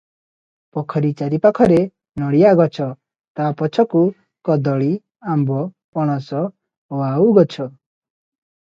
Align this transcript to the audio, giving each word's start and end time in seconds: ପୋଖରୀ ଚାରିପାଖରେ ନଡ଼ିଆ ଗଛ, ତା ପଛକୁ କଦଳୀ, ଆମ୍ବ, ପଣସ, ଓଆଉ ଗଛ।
ପୋଖରୀ 0.77 1.11
ଚାରିପାଖରେ 1.19 1.77
ନଡ଼ିଆ 2.21 2.53
ଗଛ, 2.61 2.89
ତା 3.41 3.51
ପଛକୁ 3.61 4.03
କଦଳୀ, 4.51 4.89
ଆମ୍ବ, 5.37 5.63
ପଣସ, 5.99 6.45
ଓଆଉ 6.45 7.31
ଗଛ। 7.43 7.71